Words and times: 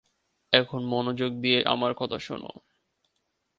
এখন 0.53 0.81
মনোযোগ 0.85 1.31
দিয়ে 1.41 1.59
আমার 1.65 1.91
কথা 1.93 2.17
শুনো। 2.19 2.51